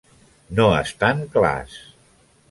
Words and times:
No 0.59 0.63
estan 0.77 1.21
clars. 1.35 1.77